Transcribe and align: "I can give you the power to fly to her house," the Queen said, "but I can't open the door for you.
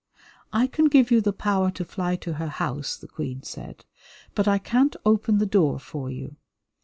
"I 0.51 0.65
can 0.65 0.85
give 0.85 1.11
you 1.11 1.21
the 1.21 1.31
power 1.31 1.69
to 1.69 1.85
fly 1.85 2.15
to 2.15 2.33
her 2.33 2.47
house," 2.47 2.97
the 2.97 3.07
Queen 3.07 3.43
said, 3.43 3.85
"but 4.33 4.47
I 4.47 4.57
can't 4.57 4.95
open 5.05 5.37
the 5.37 5.45
door 5.45 5.77
for 5.77 6.09
you. 6.09 6.37